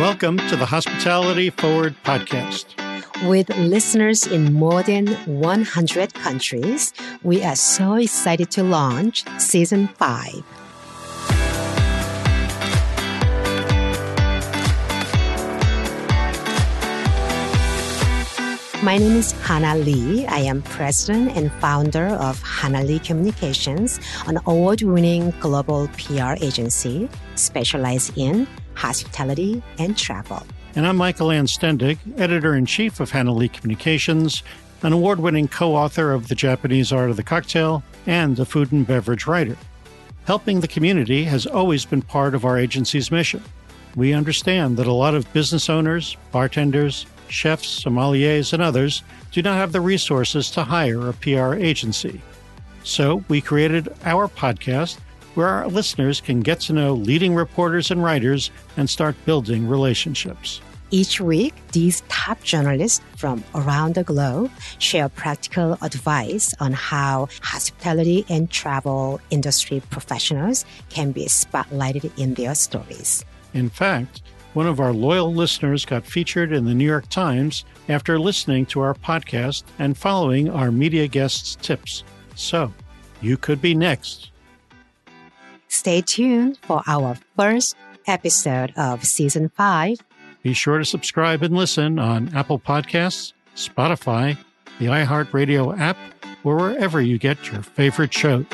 Welcome 0.00 0.38
to 0.48 0.56
the 0.56 0.64
Hospitality 0.64 1.50
Forward 1.50 1.94
podcast. 2.04 2.64
With 3.28 3.50
listeners 3.58 4.26
in 4.26 4.54
more 4.54 4.82
than 4.82 5.08
100 5.26 6.14
countries, 6.14 6.94
we 7.22 7.44
are 7.44 7.54
so 7.54 7.96
excited 7.96 8.50
to 8.52 8.62
launch 8.62 9.26
season 9.38 9.88
5. 9.88 10.42
My 18.82 18.96
name 18.96 19.16
is 19.18 19.32
Hannah 19.42 19.76
Lee. 19.76 20.24
I 20.24 20.38
am 20.38 20.62
president 20.62 21.36
and 21.36 21.52
founder 21.60 22.06
of 22.06 22.40
Hannah 22.42 22.84
Lee 22.84 23.00
Communications, 23.00 24.00
an 24.26 24.38
award 24.46 24.80
winning 24.80 25.34
global 25.40 25.88
PR 25.98 26.42
agency 26.42 27.10
specialized 27.34 28.16
in 28.16 28.48
hospitality 28.80 29.62
and 29.78 29.96
travel. 29.96 30.42
And 30.74 30.86
I'm 30.86 30.96
Michael 30.96 31.28
Anstendig, 31.28 31.98
editor 32.18 32.54
in 32.54 32.64
chief 32.64 32.98
of 32.98 33.10
Hannah 33.10 33.34
Lee 33.34 33.50
Communications, 33.50 34.42
an 34.82 34.94
award 34.94 35.20
winning 35.20 35.48
co 35.48 35.76
author 35.76 36.12
of 36.12 36.28
The 36.28 36.34
Japanese 36.34 36.90
Art 36.90 37.10
of 37.10 37.16
the 37.16 37.22
Cocktail, 37.22 37.82
and 38.06 38.38
a 38.38 38.46
food 38.46 38.72
and 38.72 38.86
beverage 38.86 39.26
writer. 39.26 39.58
Helping 40.24 40.60
the 40.60 40.68
community 40.68 41.24
has 41.24 41.46
always 41.46 41.84
been 41.84 42.00
part 42.00 42.34
of 42.34 42.46
our 42.46 42.56
agency's 42.56 43.10
mission. 43.10 43.42
We 43.96 44.14
understand 44.14 44.78
that 44.78 44.86
a 44.86 44.92
lot 44.92 45.14
of 45.14 45.30
business 45.34 45.68
owners, 45.68 46.16
bartenders, 46.32 47.04
chefs, 47.28 47.84
sommeliers, 47.84 48.54
and 48.54 48.62
others 48.62 49.02
do 49.30 49.42
not 49.42 49.56
have 49.56 49.72
the 49.72 49.80
resources 49.82 50.50
to 50.52 50.64
hire 50.64 51.06
a 51.08 51.12
PR 51.12 51.54
agency. 51.54 52.22
So 52.82 53.24
we 53.28 53.42
created 53.42 53.92
our 54.04 54.26
podcast 54.26 54.98
where 55.34 55.48
our 55.48 55.68
listeners 55.68 56.20
can 56.20 56.40
get 56.40 56.60
to 56.60 56.72
know 56.72 56.94
leading 56.94 57.34
reporters 57.34 57.90
and 57.90 58.02
writers 58.02 58.50
and 58.76 58.88
start 58.88 59.16
building 59.24 59.66
relationships. 59.66 60.60
Each 60.92 61.20
week, 61.20 61.54
these 61.70 62.00
top 62.08 62.42
journalists 62.42 63.00
from 63.16 63.44
around 63.54 63.94
the 63.94 64.02
globe 64.02 64.50
share 64.80 65.08
practical 65.08 65.78
advice 65.82 66.52
on 66.58 66.72
how 66.72 67.28
hospitality 67.42 68.26
and 68.28 68.50
travel 68.50 69.20
industry 69.30 69.80
professionals 69.90 70.64
can 70.88 71.12
be 71.12 71.26
spotlighted 71.26 72.10
in 72.18 72.34
their 72.34 72.56
stories. 72.56 73.24
In 73.54 73.70
fact, 73.70 74.22
one 74.52 74.66
of 74.66 74.80
our 74.80 74.92
loyal 74.92 75.32
listeners 75.32 75.84
got 75.84 76.04
featured 76.04 76.52
in 76.52 76.64
the 76.64 76.74
New 76.74 76.86
York 76.86 77.08
Times 77.08 77.64
after 77.88 78.18
listening 78.18 78.66
to 78.66 78.80
our 78.80 78.94
podcast 78.94 79.62
and 79.78 79.96
following 79.96 80.50
our 80.50 80.72
media 80.72 81.06
guests' 81.06 81.54
tips. 81.54 82.02
So, 82.34 82.74
you 83.20 83.36
could 83.36 83.62
be 83.62 83.76
next. 83.76 84.30
Stay 85.80 86.02
tuned 86.02 86.58
for 86.60 86.82
our 86.86 87.16
first 87.38 87.74
episode 88.06 88.70
of 88.76 89.02
season 89.02 89.48
5. 89.48 89.96
Be 90.42 90.52
sure 90.52 90.76
to 90.76 90.84
subscribe 90.84 91.42
and 91.42 91.56
listen 91.56 91.98
on 91.98 92.36
Apple 92.36 92.58
Podcasts, 92.58 93.32
Spotify, 93.56 94.36
the 94.78 94.88
iHeartRadio 94.88 95.78
app, 95.78 95.96
or 96.44 96.56
wherever 96.56 97.00
you 97.00 97.16
get 97.16 97.50
your 97.50 97.62
favorite 97.62 98.12
shows. 98.12 98.44